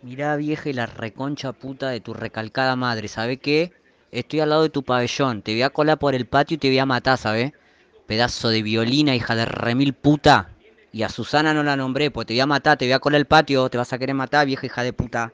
[0.00, 3.72] Mirá, vieja y la reconcha puta de tu recalcada madre, ¿sabe qué?
[4.12, 6.68] Estoy al lado de tu pabellón, te voy a colar por el patio y te
[6.68, 7.52] voy a matar, ¿sabes?
[8.06, 10.50] Pedazo de violina, hija de remil puta.
[10.92, 13.18] Y a Susana no la nombré, pues te voy a matar, te voy a colar
[13.18, 15.32] el patio, te vas a querer matar, vieja hija de puta.